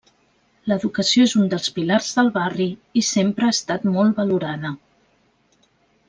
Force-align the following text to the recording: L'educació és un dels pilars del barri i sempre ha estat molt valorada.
L'educació 0.69 1.25
és 1.29 1.33
un 1.41 1.51
dels 1.51 1.67
pilars 1.75 2.07
del 2.19 2.31
barri 2.39 2.67
i 3.01 3.05
sempre 3.11 3.49
ha 3.49 3.53
estat 3.59 3.85
molt 3.97 4.17
valorada. 4.23 4.73